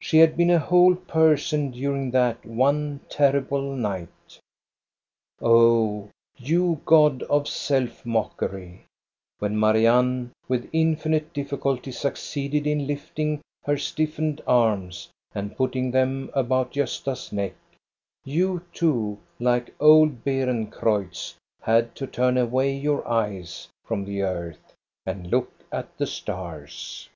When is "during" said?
1.70-2.10